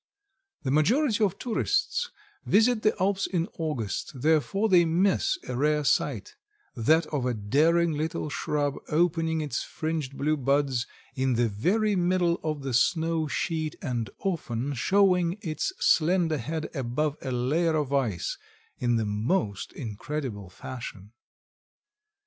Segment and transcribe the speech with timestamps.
[0.63, 2.09] The majority of tourists
[2.43, 6.33] visit the Alps in August; therefore they miss a rare sight,
[6.75, 12.39] that of a daring little shrub opening its fringed blue buds in the very middle
[12.41, 18.39] of the snow sheet, and often showing its slender head above a layer of ice,
[18.79, 21.11] in the most incredible fashion.